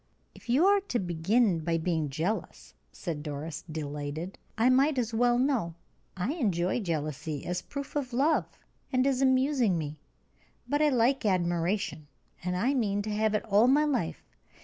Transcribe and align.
"If 0.33 0.49
you 0.49 0.65
are 0.65 0.81
to 0.81 0.97
begin 0.97 1.59
by 1.59 1.77
being 1.77 2.09
jealous," 2.09 2.73
said 2.91 3.21
Doris, 3.21 3.63
delighted, 3.71 4.39
"I 4.57 4.67
might 4.67 4.97
as 4.97 5.13
well 5.13 5.37
know. 5.37 5.75
I 6.17 6.33
enjoy 6.33 6.79
jealousy 6.79 7.45
as 7.45 7.61
a 7.61 7.65
proof 7.65 7.95
of 7.95 8.11
love, 8.11 8.47
and 8.91 9.05
as 9.05 9.21
amusing 9.21 9.77
me, 9.77 9.99
but 10.67 10.81
I 10.81 10.89
like 10.89 11.23
admiration, 11.23 12.07
and 12.43 12.57
I 12.57 12.73
mean 12.73 13.03
to 13.03 13.11
have 13.11 13.35
it 13.35 13.45
all 13.45 13.67
my 13.67 13.85
life. 13.85 14.23